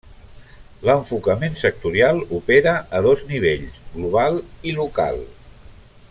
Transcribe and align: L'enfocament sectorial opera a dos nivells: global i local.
L'enfocament 0.89 1.57
sectorial 1.59 2.23
opera 2.39 2.73
a 2.99 3.05
dos 3.09 3.23
nivells: 3.35 3.77
global 3.99 4.43
i 4.71 4.77
local. 4.81 5.21